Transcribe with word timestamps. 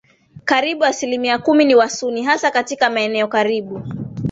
Karibu 0.45 0.85
asilumia 0.85 1.37
kumi 1.39 1.65
ni 1.65 1.75
Wasunni 1.75 2.23
hasa 2.23 2.51
katika 2.51 2.89
maeneo 2.89 3.27
karibu 3.27 3.87